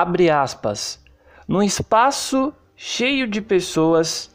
abre 0.00 0.30
aspas, 0.30 1.00
num 1.48 1.62
espaço 1.62 2.52
cheio 2.76 3.26
de 3.26 3.40
pessoas, 3.40 4.30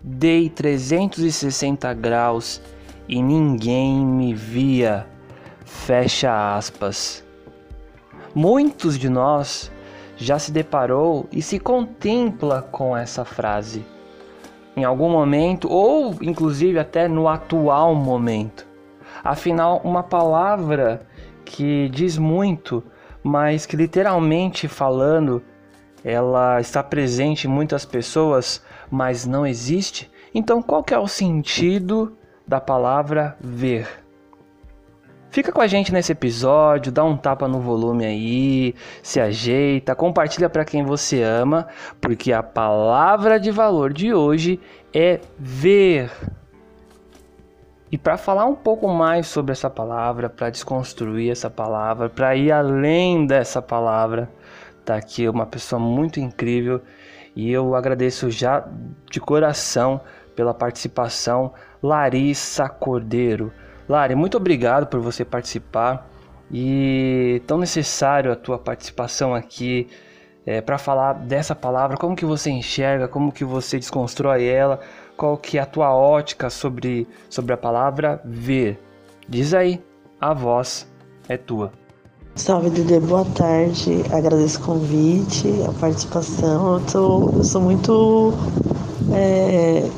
dei 0.00 0.48
360 0.48 1.92
graus 1.94 2.62
e 3.08 3.20
ninguém 3.20 4.06
me 4.06 4.32
via, 4.32 5.04
fecha 5.64 6.56
aspas. 6.56 7.24
Muitos 8.32 8.96
de 8.96 9.08
nós 9.08 9.68
já 10.16 10.38
se 10.38 10.52
deparou 10.52 11.28
e 11.32 11.42
se 11.42 11.58
contempla 11.58 12.62
com 12.62 12.96
essa 12.96 13.24
frase 13.24 13.84
em 14.76 14.84
algum 14.84 15.10
momento 15.10 15.68
ou 15.68 16.14
inclusive 16.22 16.78
até 16.78 17.08
no 17.08 17.26
atual 17.26 17.96
momento. 17.96 18.64
Afinal, 19.24 19.80
uma 19.82 20.04
palavra 20.04 21.04
que 21.44 21.88
diz 21.88 22.16
muito, 22.16 22.82
mas 23.24 23.64
que 23.64 23.74
literalmente 23.74 24.68
falando, 24.68 25.42
ela 26.04 26.60
está 26.60 26.82
presente 26.82 27.46
em 27.46 27.50
muitas 27.50 27.86
pessoas, 27.86 28.62
mas 28.90 29.24
não 29.24 29.46
existe. 29.46 30.10
Então, 30.34 30.60
qual 30.60 30.84
que 30.84 30.92
é 30.92 30.98
o 30.98 31.08
sentido 31.08 32.16
da 32.46 32.60
palavra 32.60 33.36
ver? 33.40 34.04
Fica 35.30 35.50
com 35.50 35.60
a 35.60 35.66
gente 35.66 35.92
nesse 35.92 36.12
episódio, 36.12 36.92
dá 36.92 37.02
um 37.02 37.16
tapa 37.16 37.48
no 37.48 37.58
volume 37.58 38.04
aí, 38.04 38.74
se 39.02 39.18
ajeita, 39.18 39.92
compartilha 39.92 40.48
para 40.48 40.64
quem 40.64 40.84
você 40.84 41.22
ama, 41.22 41.66
porque 42.00 42.32
a 42.32 42.40
palavra 42.40 43.40
de 43.40 43.50
valor 43.50 43.92
de 43.92 44.14
hoje 44.14 44.60
é 44.94 45.18
ver. 45.36 46.08
E 47.90 47.98
para 47.98 48.16
falar 48.16 48.46
um 48.46 48.54
pouco 48.54 48.88
mais 48.88 49.26
sobre 49.26 49.52
essa 49.52 49.70
palavra, 49.70 50.28
para 50.28 50.50
desconstruir 50.50 51.30
essa 51.30 51.50
palavra, 51.50 52.08
para 52.08 52.34
ir 52.34 52.50
além 52.50 53.26
dessa 53.26 53.62
palavra, 53.62 54.28
tá 54.84 54.96
aqui 54.96 55.28
uma 55.28 55.46
pessoa 55.46 55.78
muito 55.78 56.18
incrível 56.18 56.80
e 57.36 57.50
eu 57.50 57.74
agradeço 57.74 58.30
já 58.30 58.66
de 59.10 59.20
coração 59.20 60.00
pela 60.34 60.54
participação, 60.54 61.52
Larissa 61.82 62.68
Cordeiro. 62.68 63.52
Lari, 63.88 64.14
muito 64.14 64.36
obrigado 64.36 64.86
por 64.86 65.00
você 65.00 65.24
participar 65.24 66.08
e 66.50 67.42
tão 67.46 67.58
necessário 67.58 68.32
a 68.32 68.36
tua 68.36 68.58
participação 68.58 69.34
aqui 69.34 69.88
é, 70.46 70.60
para 70.60 70.78
falar 70.78 71.14
dessa 71.14 71.54
palavra, 71.54 71.96
como 71.96 72.14
que 72.14 72.24
você 72.24 72.50
enxerga, 72.50 73.08
como 73.08 73.32
que 73.32 73.44
você 73.44 73.78
desconstrói 73.78 74.44
ela, 74.44 74.80
qual 75.16 75.36
que 75.36 75.58
é 75.58 75.60
a 75.60 75.66
tua 75.66 75.94
ótica 75.94 76.50
sobre, 76.50 77.06
sobre 77.28 77.52
a 77.52 77.56
palavra 77.56 78.20
ver. 78.24 78.80
Diz 79.28 79.54
aí, 79.54 79.82
a 80.20 80.34
voz 80.34 80.86
é 81.28 81.36
tua. 81.36 81.72
Salve 82.36 82.68
Dede, 82.68 82.98
boa 82.98 83.24
tarde. 83.24 84.02
Agradeço 84.10 84.60
o 84.60 84.64
convite, 84.64 85.48
a 85.68 85.72
participação. 85.78 86.74
Eu, 86.74 86.80
tô, 86.86 87.30
eu 87.36 87.44
sou 87.44 87.60
muito 87.60 88.34
é, 89.12 89.88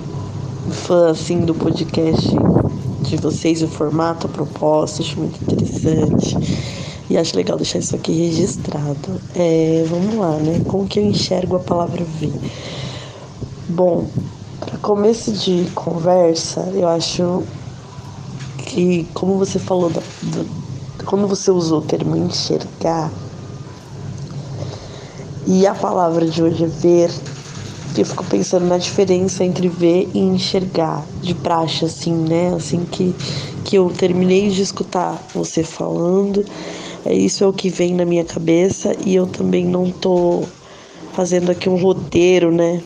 fã 0.70 1.10
assim 1.10 1.40
do 1.40 1.54
podcast 1.54 2.28
de 3.02 3.16
vocês, 3.16 3.62
o 3.62 3.68
formato, 3.68 4.26
a 4.26 4.30
proposta, 4.30 5.02
acho 5.02 5.18
muito 5.18 5.40
interessante. 5.42 6.36
E 7.08 7.16
acho 7.16 7.36
legal 7.36 7.56
deixar 7.56 7.78
isso 7.78 7.94
aqui 7.96 8.12
registrado. 8.12 9.20
É, 9.34 9.84
vamos 9.88 10.16
lá, 10.16 10.36
né? 10.36 10.60
Como 10.66 10.86
que 10.86 10.98
eu 10.98 11.04
enxergo 11.04 11.56
a 11.56 11.60
palavra 11.60 12.04
ver? 12.04 12.32
Bom, 13.68 14.06
começo 14.78 15.32
de 15.32 15.70
conversa, 15.74 16.60
eu 16.74 16.88
acho 16.88 17.44
que, 18.58 19.04
como 19.14 19.38
você 19.38 19.58
falou, 19.58 19.90
da, 19.90 20.02
quando 21.04 21.26
você 21.26 21.50
usou 21.50 21.78
o 21.78 21.82
termo 21.82 22.16
enxergar, 22.16 23.10
e 25.46 25.66
a 25.66 25.74
palavra 25.74 26.26
de 26.26 26.42
hoje 26.42 26.64
é 26.64 26.66
ver, 26.66 27.10
eu 27.96 28.04
fico 28.04 28.24
pensando 28.24 28.66
na 28.66 28.78
diferença 28.78 29.44
entre 29.44 29.68
ver 29.68 30.10
e 30.12 30.18
enxergar, 30.18 31.06
de 31.22 31.34
praxe, 31.34 31.84
assim, 31.84 32.12
né? 32.12 32.52
Assim 32.54 32.84
que, 32.84 33.14
que 33.64 33.76
eu 33.76 33.88
terminei 33.90 34.50
de 34.50 34.62
escutar 34.62 35.22
você 35.32 35.62
falando, 35.62 36.44
é 37.04 37.14
isso 37.14 37.44
é 37.44 37.46
o 37.46 37.52
que 37.52 37.70
vem 37.70 37.94
na 37.94 38.04
minha 38.04 38.24
cabeça 38.24 38.92
e 39.04 39.14
eu 39.14 39.26
também 39.26 39.64
não 39.64 39.90
tô 39.90 40.42
fazendo 41.12 41.50
aqui 41.50 41.68
um 41.68 41.76
roteiro, 41.76 42.50
né? 42.50 42.82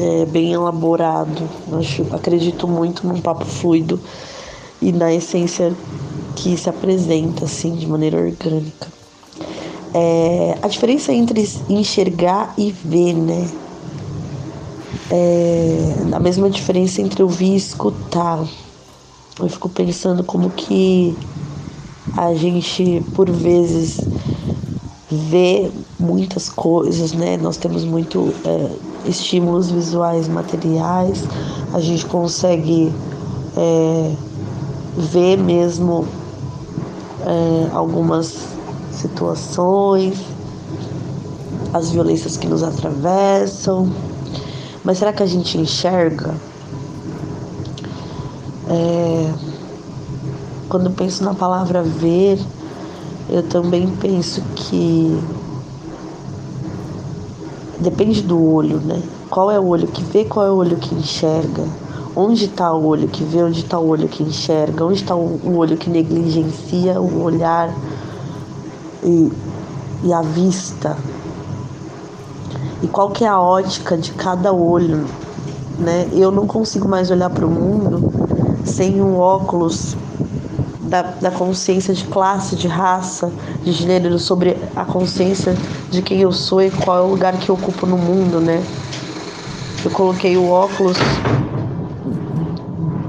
É, 0.00 0.26
bem 0.26 0.52
elaborado. 0.52 1.48
Acho, 1.78 2.06
acredito 2.10 2.66
muito 2.66 3.06
num 3.06 3.20
papo 3.20 3.44
fluido 3.44 4.00
e 4.80 4.92
na 4.92 5.12
essência 5.12 5.72
que 6.36 6.56
se 6.56 6.68
apresenta 6.68 7.44
assim 7.44 7.74
de 7.74 7.86
maneira 7.86 8.18
orgânica. 8.18 8.88
É, 9.94 10.58
a 10.60 10.68
diferença 10.68 11.12
entre 11.12 11.48
enxergar 11.68 12.52
e 12.58 12.72
ver, 12.72 13.14
né? 13.14 13.48
é, 15.10 15.96
a 16.12 16.20
mesma 16.20 16.48
diferença 16.48 17.00
entre 17.00 17.22
ouvir 17.22 17.52
e 17.52 17.56
escutar. 17.56 18.44
Eu 19.38 19.48
fico 19.48 19.68
pensando 19.68 20.22
como 20.22 20.50
que 20.50 21.16
a 22.16 22.34
gente, 22.34 23.02
por 23.14 23.30
vezes, 23.30 24.06
vê 25.10 25.70
muitas 25.98 26.48
coisas, 26.48 27.12
né? 27.12 27.36
Nós 27.36 27.56
temos 27.56 27.84
muito 27.84 28.32
é, 28.44 28.70
estímulos 29.06 29.70
visuais 29.70 30.28
materiais, 30.28 31.24
a 31.72 31.80
gente 31.80 32.06
consegue 32.06 32.92
é, 33.56 34.14
ver 34.96 35.36
mesmo 35.36 36.06
é, 37.26 37.70
algumas 37.72 38.46
situações, 38.92 40.18
as 41.72 41.90
violências 41.90 42.36
que 42.36 42.46
nos 42.46 42.62
atravessam, 42.62 43.90
mas 44.84 44.98
será 44.98 45.12
que 45.12 45.22
a 45.22 45.26
gente 45.26 45.58
enxerga? 45.58 46.34
É, 48.68 49.32
quando 50.68 50.90
penso 50.90 51.24
na 51.24 51.34
palavra 51.34 51.82
ver, 51.82 52.38
eu 53.28 53.42
também 53.42 53.88
penso 54.00 54.42
que 54.54 55.18
depende 57.78 58.22
do 58.22 58.52
olho, 58.52 58.78
né? 58.78 59.02
Qual 59.30 59.50
é 59.50 59.58
o 59.58 59.66
olho 59.66 59.86
que 59.88 60.02
vê, 60.02 60.24
qual 60.24 60.46
é 60.46 60.50
o 60.50 60.56
olho 60.56 60.76
que 60.76 60.94
enxerga? 60.94 61.64
Onde 62.16 62.44
está 62.44 62.72
o 62.72 62.84
olho 62.86 63.08
que 63.08 63.24
vê, 63.24 63.42
onde 63.42 63.60
está 63.60 63.78
o 63.78 63.88
olho 63.88 64.08
que 64.08 64.22
enxerga? 64.22 64.84
Onde 64.84 65.02
está 65.02 65.14
o 65.14 65.56
olho 65.56 65.76
que 65.76 65.90
negligencia 65.90 67.00
o 67.00 67.22
olhar 67.22 67.74
e, 69.02 69.32
e 70.04 70.12
a 70.12 70.22
vista? 70.22 70.96
e 72.84 72.86
qual 72.86 73.10
que 73.10 73.24
é 73.24 73.28
a 73.28 73.40
ótica 73.40 73.96
de 73.96 74.12
cada 74.12 74.52
olho, 74.52 75.06
né? 75.78 76.06
Eu 76.12 76.30
não 76.30 76.46
consigo 76.46 76.86
mais 76.86 77.10
olhar 77.10 77.30
para 77.30 77.46
o 77.46 77.50
mundo 77.50 78.12
sem 78.62 79.00
um 79.00 79.16
óculos 79.18 79.96
da, 80.94 81.02
da 81.20 81.30
consciência 81.32 81.92
de 81.92 82.04
classe, 82.04 82.54
de 82.54 82.68
raça, 82.68 83.32
de 83.64 83.72
gênero, 83.72 84.16
sobre 84.16 84.56
a 84.76 84.84
consciência 84.84 85.52
de 85.90 86.00
quem 86.00 86.20
eu 86.20 86.30
sou 86.30 86.62
e 86.62 86.70
qual 86.70 86.98
é 86.98 87.00
o 87.00 87.06
lugar 87.08 87.36
que 87.36 87.48
eu 87.48 87.56
ocupo 87.56 87.84
no 87.84 87.98
mundo, 87.98 88.40
né? 88.40 88.62
Eu 89.84 89.90
coloquei 89.90 90.36
o 90.36 90.48
óculos 90.48 90.96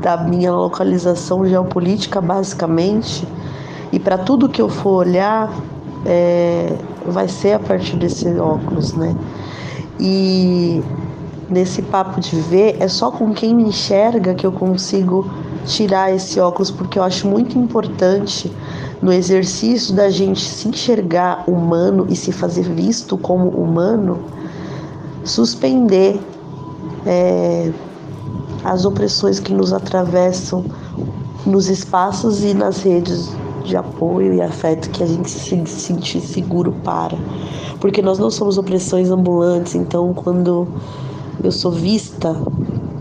da 0.01 0.17
minha 0.17 0.51
localização 0.51 1.47
geopolítica, 1.47 2.19
basicamente, 2.19 3.27
e 3.91 3.99
para 3.99 4.17
tudo 4.17 4.49
que 4.49 4.63
eu 4.63 4.67
for 4.67 5.05
olhar, 5.05 5.53
é, 6.07 6.75
vai 7.05 7.27
ser 7.27 7.53
a 7.53 7.59
partir 7.59 7.97
desse 7.97 8.27
óculos, 8.39 8.93
né? 8.93 9.15
E 9.99 10.81
nesse 11.47 11.83
papo 11.83 12.19
de 12.19 12.35
ver, 12.35 12.77
é 12.79 12.87
só 12.87 13.11
com 13.11 13.31
quem 13.31 13.53
me 13.53 13.63
enxerga 13.63 14.33
que 14.33 14.45
eu 14.45 14.51
consigo 14.51 15.29
tirar 15.65 16.13
esse 16.13 16.39
óculos, 16.39 16.71
porque 16.71 16.97
eu 16.99 17.03
acho 17.03 17.27
muito 17.27 17.57
importante 17.57 18.51
no 19.01 19.11
exercício 19.11 19.93
da 19.93 20.09
gente 20.09 20.41
se 20.41 20.67
enxergar 20.67 21.43
humano 21.47 22.05
e 22.09 22.15
se 22.15 22.31
fazer 22.31 22.63
visto 22.63 23.17
como 23.17 23.49
humano, 23.49 24.19
suspender 25.23 26.19
é, 27.05 27.71
as 28.63 28.85
opressões 28.85 29.39
que 29.39 29.53
nos 29.53 29.73
atravessam 29.73 30.65
nos 31.45 31.69
espaços 31.69 32.43
e 32.43 32.53
nas 32.53 32.81
redes 32.81 33.29
de 33.63 33.75
apoio 33.75 34.33
e 34.33 34.41
afeto 34.41 34.89
que 34.91 35.03
a 35.03 35.07
gente 35.07 35.29
se 35.29 35.59
sentir 35.69 36.21
seguro 36.21 36.71
para. 36.83 37.17
Porque 37.79 38.01
nós 38.01 38.17
não 38.17 38.31
somos 38.31 38.57
opressões 38.57 39.09
ambulantes, 39.09 39.75
então 39.75 40.13
quando 40.13 40.67
eu 41.43 41.51
sou 41.51 41.71
vista 41.71 42.35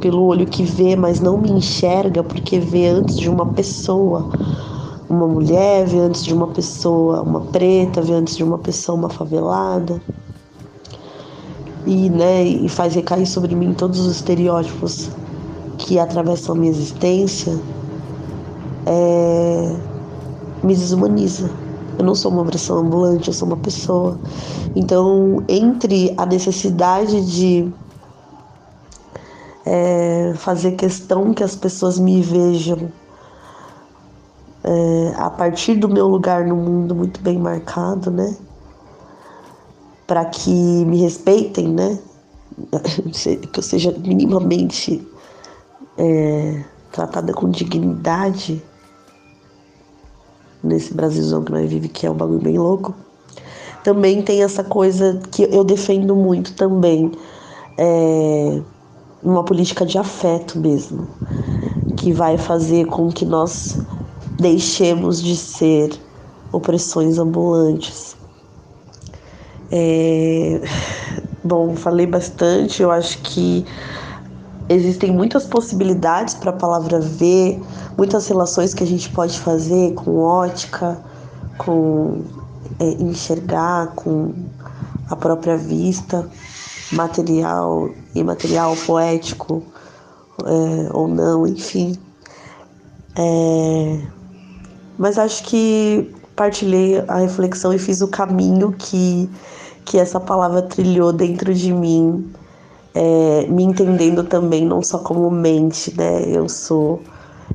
pelo 0.04 0.22
olho 0.26 0.44
que 0.44 0.62
vê, 0.64 0.94
mas 0.94 1.18
não 1.18 1.38
me 1.38 1.50
enxerga 1.50 2.22
porque 2.22 2.58
vê 2.58 2.88
antes 2.88 3.16
de 3.16 3.26
uma 3.30 3.46
pessoa, 3.46 4.28
uma 5.08 5.26
mulher 5.26 5.86
vê 5.86 5.98
antes 5.98 6.22
de 6.22 6.34
uma 6.34 6.48
pessoa, 6.48 7.22
uma 7.22 7.40
preta 7.40 8.02
vê 8.02 8.12
antes 8.12 8.36
de 8.36 8.44
uma 8.44 8.58
pessoa, 8.58 8.98
uma 8.98 9.08
favelada. 9.08 9.98
E, 11.86 12.10
né, 12.10 12.44
e 12.44 12.68
faz 12.68 12.94
recair 12.94 13.26
sobre 13.26 13.54
mim 13.54 13.72
todos 13.72 13.98
os 14.00 14.16
estereótipos 14.16 15.08
que 15.78 15.98
atravessam 15.98 16.54
a 16.54 16.58
minha 16.58 16.70
existência, 16.70 17.58
é, 18.84 19.74
me 20.62 20.74
desumaniza 20.74 21.50
Eu 21.98 22.04
não 22.04 22.14
sou 22.14 22.30
uma 22.30 22.44
versão 22.44 22.76
ambulante, 22.76 23.28
eu 23.28 23.34
sou 23.34 23.48
uma 23.48 23.56
pessoa. 23.56 24.18
Então, 24.76 25.42
entre 25.48 26.12
a 26.18 26.26
necessidade 26.26 27.24
de 27.24 27.72
é, 29.74 30.32
fazer 30.36 30.72
questão 30.72 31.34
que 31.34 31.42
as 31.42 31.56
pessoas 31.56 31.98
me 31.98 32.22
vejam 32.22 32.92
é, 34.62 35.14
a 35.16 35.28
partir 35.28 35.74
do 35.74 35.88
meu 35.88 36.06
lugar 36.06 36.46
no 36.46 36.54
mundo 36.54 36.94
muito 36.94 37.20
bem 37.20 37.36
marcado, 37.36 38.08
né? 38.08 38.36
Para 40.06 40.26
que 40.26 40.52
me 40.52 41.00
respeitem, 41.00 41.68
né? 41.68 41.98
Que 43.52 43.58
eu 43.58 43.62
seja 43.64 43.90
minimamente 43.90 45.04
é, 45.98 46.62
tratada 46.92 47.32
com 47.32 47.50
dignidade 47.50 48.62
nesse 50.62 50.94
Brasilzão 50.94 51.42
que 51.42 51.50
nós 51.50 51.68
vivemos, 51.68 51.90
que 51.92 52.06
é 52.06 52.10
um 52.12 52.14
bagulho 52.14 52.40
bem 52.40 52.56
louco. 52.56 52.94
Também 53.82 54.22
tem 54.22 54.44
essa 54.44 54.62
coisa 54.62 55.20
que 55.32 55.42
eu 55.42 55.64
defendo 55.64 56.14
muito 56.14 56.54
também, 56.54 57.10
é, 57.76 58.62
uma 59.24 59.42
política 59.42 59.86
de 59.86 59.96
afeto 59.96 60.58
mesmo, 60.58 61.08
que 61.96 62.12
vai 62.12 62.36
fazer 62.36 62.86
com 62.86 63.10
que 63.10 63.24
nós 63.24 63.78
deixemos 64.38 65.22
de 65.22 65.34
ser 65.34 65.90
opressões 66.52 67.18
ambulantes. 67.18 68.16
É, 69.72 70.60
bom, 71.42 71.74
falei 71.74 72.06
bastante, 72.06 72.82
eu 72.82 72.90
acho 72.90 73.18
que 73.22 73.64
existem 74.68 75.10
muitas 75.10 75.46
possibilidades 75.46 76.34
para 76.34 76.50
a 76.50 76.54
palavra 76.54 77.00
ver, 77.00 77.60
muitas 77.96 78.28
relações 78.28 78.74
que 78.74 78.84
a 78.84 78.86
gente 78.86 79.08
pode 79.10 79.40
fazer 79.40 79.94
com 79.94 80.18
ótica, 80.18 80.98
com 81.58 82.22
é, 82.78 82.90
enxergar, 83.02 83.88
com 83.94 84.32
a 85.08 85.16
própria 85.16 85.56
vista, 85.56 86.28
material, 86.94 87.90
imaterial, 88.14 88.76
poético 88.86 89.62
é, 90.44 90.88
ou 90.92 91.08
não, 91.08 91.46
enfim. 91.46 91.96
É, 93.16 94.00
mas 94.98 95.18
acho 95.18 95.44
que 95.44 96.12
partilhei 96.34 96.98
a 97.06 97.18
reflexão 97.18 97.72
e 97.72 97.78
fiz 97.78 98.00
o 98.00 98.08
caminho 98.08 98.72
que, 98.72 99.30
que 99.84 99.98
essa 99.98 100.18
palavra 100.18 100.62
trilhou 100.62 101.12
dentro 101.12 101.54
de 101.54 101.72
mim 101.72 102.32
é, 102.94 103.46
me 103.48 103.64
entendendo 103.64 104.22
também 104.22 104.64
não 104.64 104.82
só 104.82 104.98
como 104.98 105.30
mente, 105.30 105.92
né? 105.96 106.22
Eu 106.28 106.48
sou 106.48 107.02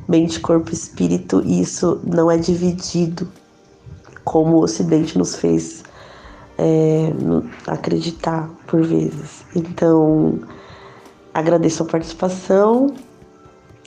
mente, 0.07 0.39
corpo, 0.39 0.71
espírito 0.73 1.41
e 1.45 1.61
isso 1.61 1.99
não 2.03 2.29
é 2.29 2.37
dividido 2.37 3.27
como 4.25 4.57
o 4.57 4.63
Ocidente 4.63 5.17
nos 5.17 5.35
fez 5.35 5.83
é, 6.59 7.13
acreditar 7.65 8.49
por 8.67 8.83
vezes. 8.83 9.45
Então, 9.55 10.39
agradeço 11.33 11.83
a 11.83 11.85
participação 11.85 12.93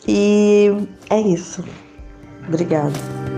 e 0.08 0.70
é 1.10 1.20
isso. 1.20 1.62
Obrigada. 2.48 3.31